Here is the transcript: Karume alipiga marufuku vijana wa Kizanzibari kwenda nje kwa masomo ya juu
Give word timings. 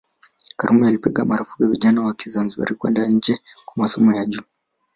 Karume 0.57 0.87
alipiga 0.87 1.25
marufuku 1.25 1.67
vijana 1.67 2.01
wa 2.01 2.13
Kizanzibari 2.13 2.75
kwenda 2.75 3.07
nje 3.07 3.39
kwa 3.65 3.83
masomo 3.83 4.13
ya 4.13 4.25
juu 4.25 4.41